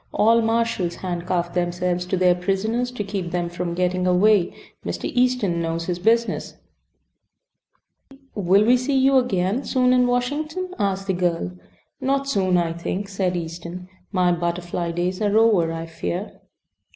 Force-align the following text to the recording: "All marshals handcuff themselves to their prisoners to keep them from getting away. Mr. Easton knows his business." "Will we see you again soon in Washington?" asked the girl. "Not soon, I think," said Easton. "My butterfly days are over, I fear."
"All 0.11 0.41
marshals 0.41 0.95
handcuff 0.95 1.53
themselves 1.53 2.07
to 2.07 2.17
their 2.17 2.33
prisoners 2.33 2.89
to 2.89 3.03
keep 3.03 3.29
them 3.29 3.49
from 3.49 3.75
getting 3.75 4.07
away. 4.07 4.51
Mr. 4.83 5.03
Easton 5.05 5.61
knows 5.61 5.85
his 5.85 5.99
business." 5.99 6.55
"Will 8.33 8.65
we 8.65 8.77
see 8.77 8.97
you 8.97 9.17
again 9.19 9.63
soon 9.63 9.93
in 9.93 10.07
Washington?" 10.07 10.73
asked 10.79 11.05
the 11.05 11.13
girl. 11.13 11.51
"Not 11.99 12.27
soon, 12.27 12.57
I 12.57 12.73
think," 12.73 13.09
said 13.09 13.37
Easton. 13.37 13.89
"My 14.11 14.31
butterfly 14.31 14.89
days 14.89 15.21
are 15.21 15.37
over, 15.37 15.71
I 15.71 15.85
fear." 15.85 16.41